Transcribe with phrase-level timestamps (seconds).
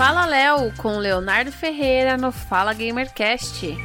[0.00, 3.76] Fala Léo com Leonardo Ferreira no Fala Gamercast.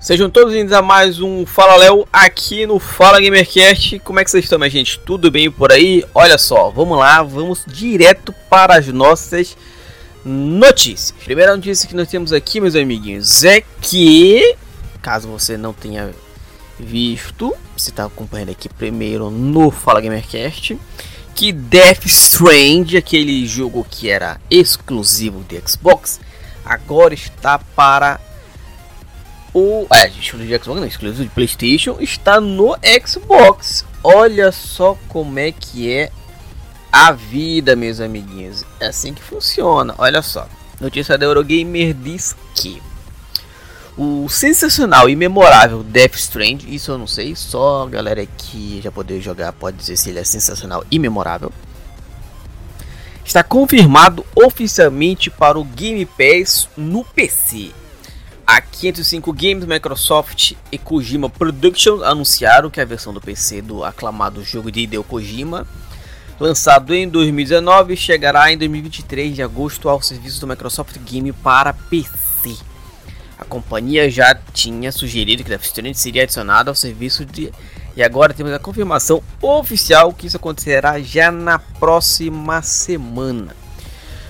[0.00, 4.00] Sejam todos bem-vindos a mais um Fala Léo aqui no Fala Gamercast.
[4.00, 4.98] Como é que vocês estão, minha gente?
[4.98, 6.04] Tudo bem por aí?
[6.12, 9.56] Olha só, vamos lá, vamos direto para as nossas
[10.24, 11.12] notícias.
[11.24, 14.56] Primeira notícia que nós temos aqui, meus amiguinhos, é que,
[15.00, 16.10] caso você não tenha
[16.80, 20.78] visto, você está acompanhando aqui primeiro no Fala Gamercast,
[21.34, 26.20] que Death Strand, aquele jogo que era exclusivo de Xbox,
[26.64, 28.20] agora está para
[29.54, 29.86] o.
[29.94, 33.84] É, exclusivo de Xbox, não, exclusivo de PlayStation, está no Xbox.
[34.02, 36.10] Olha só como é que é
[36.92, 38.64] a vida, meus amiguinhos.
[38.78, 39.94] É assim que funciona.
[39.98, 40.48] Olha só.
[40.80, 42.82] Notícia da Eurogamer diz que
[44.02, 48.90] o sensacional e memorável Death Strand, isso eu não sei, só a galera que já
[48.90, 51.52] poder jogar pode dizer se ele é sensacional e memorável.
[53.22, 57.72] Está confirmado oficialmente para o Game Pass no PC.
[58.46, 64.42] A 505 Games, Microsoft e Kojima Productions anunciaram que a versão do PC do aclamado
[64.42, 65.66] jogo de Hideo Kojima,
[66.40, 72.69] lançado em 2019, chegará em 2023 de agosto ao serviço do Microsoft Game para PC.
[73.40, 77.50] A companhia já tinha sugerido que Death Stranding seria adicionado ao serviço de
[77.96, 83.56] e agora temos a confirmação oficial que isso acontecerá já na próxima semana.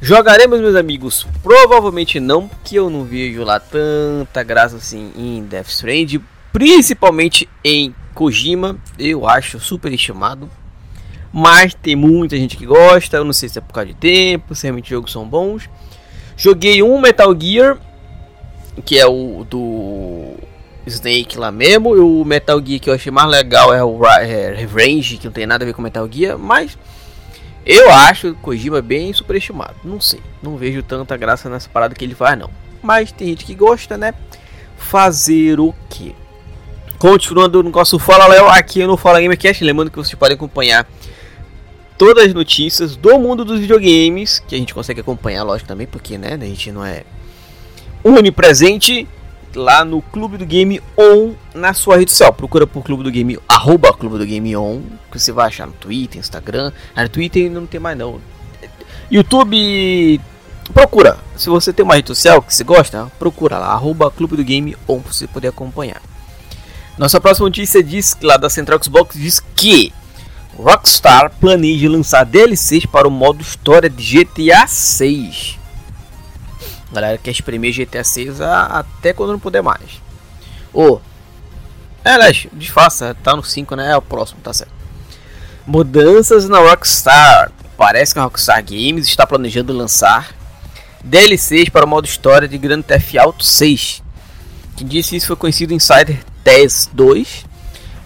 [0.00, 1.26] Jogaremos, meus amigos?
[1.42, 7.92] Provavelmente não, que eu não vejo lá tanta graça assim em Death Stranding, principalmente em
[8.14, 10.48] Kojima, eu acho super estimado.
[11.32, 14.54] Mas tem muita gente que gosta, eu não sei se é por causa de tempo,
[14.54, 15.68] se realmente os jogos são bons.
[16.36, 17.78] Joguei um Metal Gear,
[18.84, 20.34] que é o do
[20.86, 24.54] Snake lá mesmo, e o Metal Gear que eu achei mais legal é o é,
[24.54, 26.76] Revenge, que não tem nada a ver com Metal Gear, mas
[27.64, 29.74] eu acho Kojima bem superestimado.
[29.84, 32.50] Não sei, não vejo tanta graça nessa parada que ele faz, não.
[32.82, 34.12] Mas tem gente que gosta, né?
[34.76, 36.14] Fazer o que?
[36.98, 39.62] Continuando no nosso Fala Léo aqui no Fala Gamercast.
[39.62, 40.88] Lembrando que vocês podem acompanhar
[41.96, 44.40] todas as notícias do mundo dos videogames.
[44.40, 47.04] Que a gente consegue acompanhar, lógico, também, porque né, a gente não é
[48.04, 49.06] onipresente
[49.54, 52.32] lá no Clube do Game On na sua rede social.
[52.32, 54.80] Procura por Clube do Game, arroba Clube do Game On,
[55.10, 56.72] que você vai achar no Twitter, Instagram.
[56.94, 58.20] Ah, no Twitter não tem mais não.
[59.10, 60.20] YouTube,
[60.72, 61.18] procura.
[61.36, 64.76] Se você tem uma rede social que você gosta, procura lá, arroba Clube do Game
[64.88, 66.00] On, para você poder acompanhar.
[66.98, 69.92] Nossa próxima notícia diz lá da Central Xbox diz que
[70.56, 75.61] Rockstar planeja lançar DLCs para o modo história de GTA 6.
[76.92, 80.02] A galera quer espremer GTA 6 a, até quando não puder mais.
[80.74, 81.00] Ô, oh,
[82.04, 83.92] é, aliás, disfarça, tá no 5, né?
[83.92, 84.72] É o próximo, tá certo.
[85.66, 87.50] Mudanças na Rockstar.
[87.76, 90.34] Parece que a Rockstar Games está planejando lançar
[91.02, 94.02] DLCs para o modo história de Grand Theft Auto 6.
[94.76, 97.46] Quem disse isso foi conhecido Insider 10 2,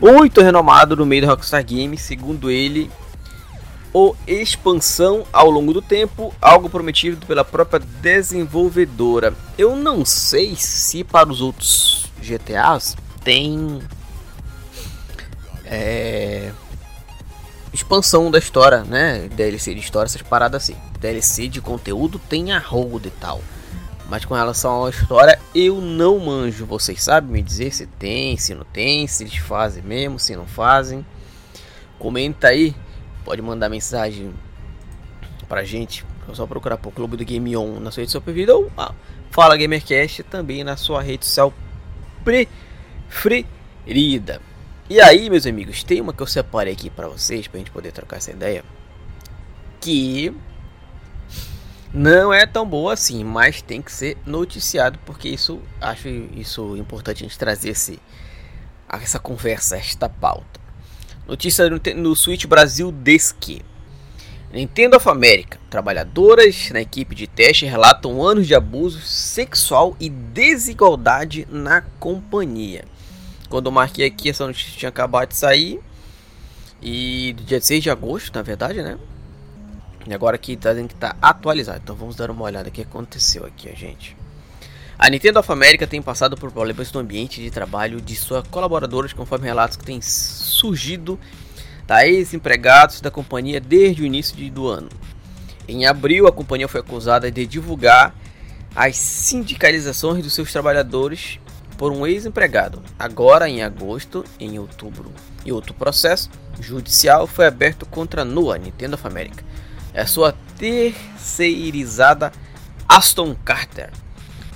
[0.00, 2.90] muito renomado no meio da Rockstar Games, segundo ele,
[3.96, 9.32] ou expansão ao longo do tempo, algo prometido pela própria desenvolvedora.
[9.56, 13.80] Eu não sei se para os outros GTAs tem
[15.64, 16.52] é,
[17.72, 19.30] expansão da história, né?
[19.32, 20.76] DLC de história, essas paradas assim.
[21.00, 23.40] DLC de conteúdo tem a hold e tal.
[24.10, 26.66] Mas com relação à história, eu não manjo.
[26.66, 30.46] Vocês sabem me dizer se tem, se não tem, se eles fazem mesmo, se não
[30.46, 31.02] fazem.
[31.98, 32.76] Comenta aí
[33.26, 34.32] pode mandar mensagem
[35.48, 36.06] pra gente.
[36.30, 38.94] É só procurar por Clube do Game On na sua rede social preferida ou ah,
[39.32, 41.52] Fala Gamercast também na sua rede social
[42.24, 44.40] preferida.
[44.88, 47.90] E aí, meus amigos, tem uma que eu separei aqui para vocês pra gente poder
[47.90, 48.64] trocar essa ideia.
[49.80, 50.32] Que
[51.92, 57.24] não é tão boa assim, mas tem que ser noticiado porque isso acho isso importante
[57.24, 57.98] a gente trazer esse,
[58.88, 60.65] essa conversa, esta pauta.
[61.26, 62.94] Notícia no, Switch Brasil
[63.40, 63.60] que
[64.52, 71.46] Nintendo of America, trabalhadoras na equipe de teste relatam anos de abuso sexual e desigualdade
[71.50, 72.84] na companhia.
[73.48, 75.80] Quando eu marquei aqui, essa notícia tinha acabado de sair.
[76.80, 78.98] E dia 6 de agosto, na verdade, né?
[80.06, 81.80] E agora aqui tá dizendo que tá atualizado.
[81.82, 84.16] Então vamos dar uma olhada no que aconteceu aqui, gente.
[84.98, 89.12] A Nintendo of America tem passado por problemas no ambiente de trabalho de suas colaboradoras,
[89.12, 90.00] conforme relatos que têm
[90.56, 91.18] surgido
[91.86, 94.88] da ex-empregados da companhia desde o início do ano.
[95.68, 98.14] Em abril, a companhia foi acusada de divulgar
[98.74, 101.38] as sindicalizações dos seus trabalhadores
[101.78, 102.82] por um ex-empregado.
[102.98, 105.12] Agora, em agosto, em outubro,
[105.44, 106.30] e outro processo
[106.60, 109.44] judicial foi aberto contra a NUA, Nintendo of America.
[109.92, 112.32] É sua terceirizada
[112.88, 113.90] Aston Carter.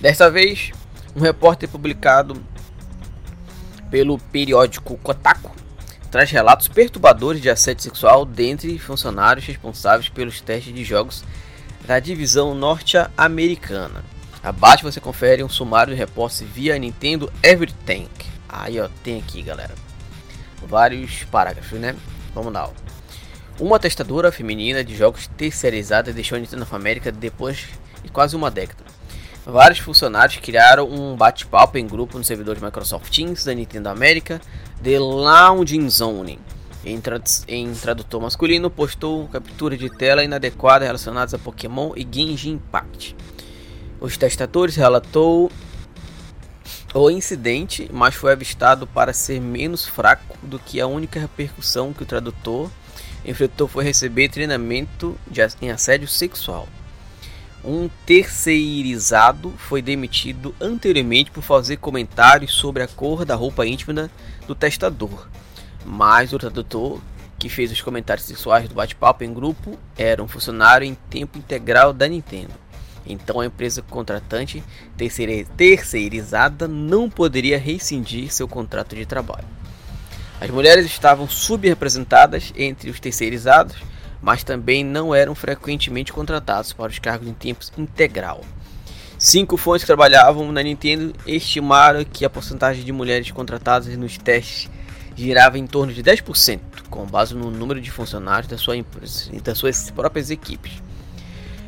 [0.00, 0.72] Desta vez,
[1.14, 2.40] um repórter publicado
[3.90, 5.65] pelo periódico Kotaku
[6.10, 11.24] traz relatos perturbadores de assédio sexual dentre funcionários responsáveis pelos testes de jogos
[11.86, 14.04] da divisão norte-americana.
[14.42, 18.08] Abaixo você confere um sumário de repórteres via Nintendo Everything.
[18.48, 19.74] Aí ó, tem aqui galera,
[20.66, 21.94] vários parágrafos, né?
[22.34, 22.68] Vamos lá.
[22.68, 22.72] Ó.
[23.58, 27.66] Uma testadora feminina de jogos terceirizada deixou a Nintendo of America depois
[28.02, 28.95] de quase uma década.
[29.46, 34.40] Vários funcionários criaram um bate-papo em grupo no servidor de Microsoft Teams da Nintendo América,
[34.82, 36.40] The Lounging Zone.
[36.84, 37.00] Em,
[37.46, 43.14] em, tradutor masculino, postou captura de tela inadequada relacionadas a Pokémon e Genshin Impact.
[44.00, 45.48] Os testadores relatou
[46.92, 52.02] o incidente, mas foi avistado para ser menos fraco do que a única repercussão que
[52.02, 52.68] o tradutor
[53.24, 56.68] enfrentou foi receber treinamento de, em assédio sexual.
[57.66, 64.08] Um terceirizado foi demitido anteriormente por fazer comentários sobre a cor da roupa íntima
[64.46, 65.26] do testador,
[65.84, 67.00] mas o tradutor
[67.36, 71.92] que fez os comentários sexuais do bate-papo em grupo era um funcionário em tempo integral
[71.92, 72.54] da Nintendo.
[73.04, 74.62] Então a empresa contratante
[75.56, 79.46] terceirizada não poderia rescindir seu contrato de trabalho.
[80.40, 83.74] As mulheres estavam subrepresentadas entre os terceirizados,
[84.20, 88.42] mas também não eram frequentemente contratados para os cargos em tempo integral.
[89.18, 94.68] Cinco fontes que trabalhavam na Nintendo estimaram que a porcentagem de mulheres contratadas nos testes
[95.14, 96.60] girava em torno de 10%,
[96.90, 100.82] com base no número de funcionários da sua empresa e das suas próprias equipes.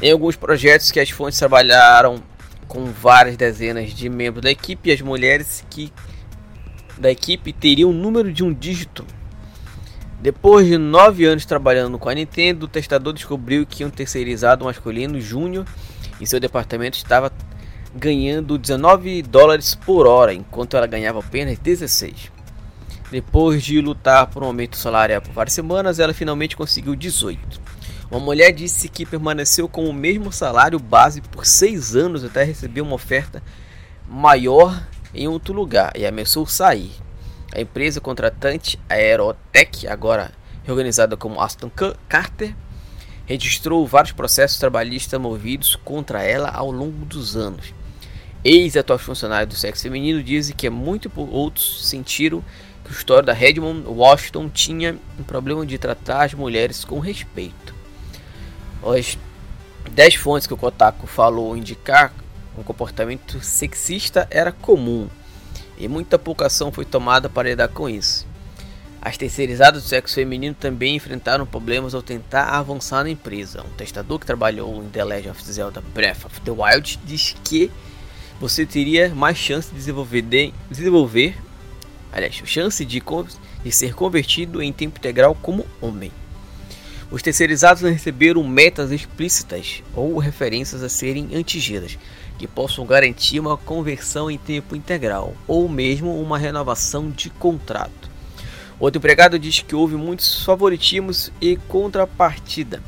[0.00, 2.22] Em alguns projetos que as fontes trabalharam
[2.66, 5.92] com várias dezenas de membros da equipe, as mulheres que
[6.98, 9.04] da equipe teriam um número de um dígito.
[10.24, 15.20] Depois de nove anos trabalhando com a Nintendo, o testador descobriu que um terceirizado masculino,
[15.20, 15.66] Júnior,
[16.18, 17.30] em seu departamento estava
[17.94, 22.32] ganhando 19 dólares por hora, enquanto ela ganhava apenas 16.
[23.10, 27.60] Depois de lutar por um aumento salarial por várias semanas, ela finalmente conseguiu 18.
[28.10, 32.80] Uma mulher disse que permaneceu com o mesmo salário base por seis anos até receber
[32.80, 33.42] uma oferta
[34.08, 34.82] maior
[35.14, 37.03] em outro lugar e ameaçou sair.
[37.54, 40.32] A empresa contratante, Aerotech, agora
[40.64, 41.70] reorganizada como Aston
[42.08, 42.52] Carter,
[43.26, 47.72] registrou vários processos trabalhistas movidos contra ela ao longo dos anos.
[48.42, 52.42] Ex-atuais funcionários do sexo feminino dizem que muito outros sentiram
[52.84, 57.72] que o história da Redmond Washington tinha um problema de tratar as mulheres com respeito.
[58.82, 59.16] As
[59.92, 62.12] 10 fontes que o Kotaku falou indicar
[62.58, 65.08] um comportamento sexista era comum
[65.78, 68.26] e muita pouca ação foi tomada para lidar com isso.
[69.00, 73.62] As terceirizadas do sexo feminino também enfrentaram problemas ao tentar avançar na empresa.
[73.62, 77.70] Um testador que trabalhou em The Legend of Zelda Breath of the Wild diz que
[78.40, 81.36] você teria mais chance de desenvolver, de, desenvolver
[82.14, 83.02] aliás, chance de,
[83.64, 86.12] de ser convertido em tempo integral como homem.
[87.10, 91.98] Os terceirizados não receberam metas explícitas ou referências a serem atingidas,
[92.38, 98.10] que possam garantir uma conversão em tempo integral ou mesmo uma renovação de contrato.
[98.78, 102.82] Outro empregado diz que houve muitos favoritismos e contrapartida.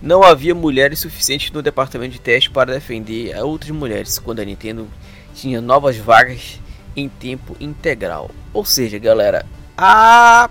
[0.00, 4.86] Não havia mulheres suficientes no departamento de teste para defender outras mulheres quando a Nintendo
[5.34, 6.60] tinha novas vagas
[6.94, 8.30] em tempo integral.
[8.52, 9.44] Ou seja, galera,
[9.76, 10.48] a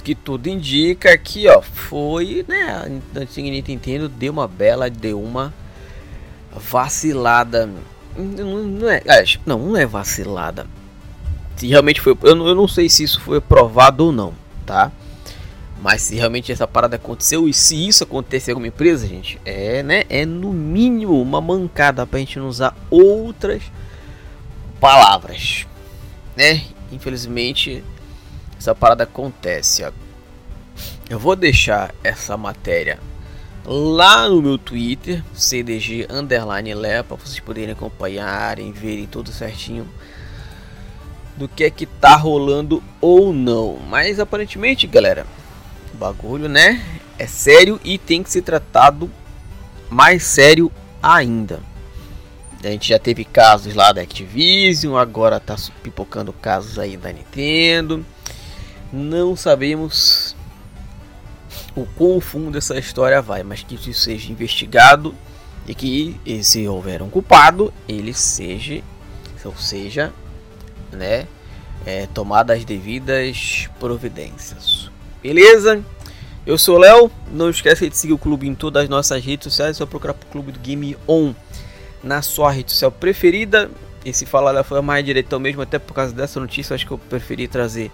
[0.00, 2.82] que tudo indica que, ó, foi, né,
[3.14, 5.52] a Nintendo deu uma bela, deu uma
[6.54, 7.68] vacilada.
[8.16, 10.66] Não, não é, é, não, não é vacilada.
[11.56, 14.90] Se realmente foi, eu não, eu não sei se isso foi provado ou não, tá?
[15.82, 19.82] Mas se realmente essa parada aconteceu e se isso acontecer em alguma empresa, gente, é,
[19.82, 23.62] né, é no mínimo uma mancada pra gente não usar outras
[24.78, 25.66] palavras,
[26.36, 26.62] né?
[26.92, 27.82] Infelizmente,
[28.58, 29.86] essa parada acontece.
[31.08, 32.98] Eu vou deixar essa matéria
[33.72, 36.72] lá no meu Twitter, CDG Underline
[37.06, 39.88] para vocês poderem acompanharem, verem tudo certinho
[41.36, 43.78] do que é que tá rolando ou não.
[43.88, 45.24] Mas aparentemente, galera,
[45.94, 46.84] o bagulho, né,
[47.16, 49.08] é sério e tem que ser tratado
[49.88, 51.60] mais sério ainda.
[52.64, 58.04] A gente já teve casos lá da Activision, agora tá pipocando casos aí da Nintendo.
[58.92, 60.19] Não sabemos
[61.76, 65.14] o quão fundo essa história vai, mas que isso seja investigado
[65.66, 68.82] e que se houver um culpado, ele seja
[69.44, 70.12] Ou seja,
[70.92, 71.26] né?
[71.86, 72.06] É,
[72.52, 74.90] as devidas providências.
[75.22, 75.82] Beleza?
[76.46, 77.10] Eu sou o Léo.
[77.30, 79.76] Não esqueça de seguir o clube em todas as nossas redes sociais.
[79.76, 81.34] É só procurar pro Clube do Game On
[82.02, 83.70] na sua rede social preferida.
[84.04, 86.74] Esse Fala Léo foi mais direitão mesmo, até por causa dessa notícia.
[86.74, 87.90] Acho que eu preferi trazer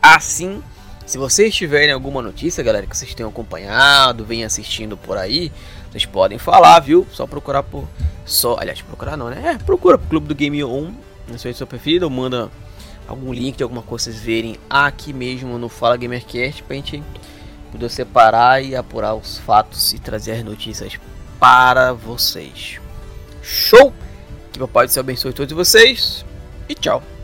[0.00, 0.62] assim.
[1.06, 5.52] Se vocês tiverem alguma notícia, galera, que vocês tenham acompanhado, vem assistindo por aí,
[5.88, 7.06] vocês podem falar, viu?
[7.12, 7.88] Só procurar por.
[8.24, 9.52] Só, aliás, procurar não, né?
[9.52, 10.90] É, procura pro Clube do Game On
[11.28, 12.50] na sua social preferida ou manda
[13.06, 17.00] algum link de alguma coisa vocês verem aqui mesmo no Fala Gamercast pra gente
[17.70, 20.98] poder separar e apurar os fatos e trazer as notícias
[21.38, 22.80] para vocês.
[23.42, 23.92] Show!
[24.52, 26.24] Que Papai do Céu abençoe todos vocês
[26.68, 27.15] e tchau!